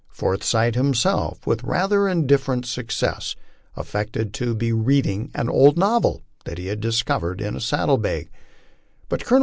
[0.09, 3.35] Forsyth himself, with rather indifferent success,
[3.75, 8.31] affected to be reading an old novel that he had discovered in a saddlebag; but
[8.31, 9.39] Colonel 98 LIFE ON THE PLAINS.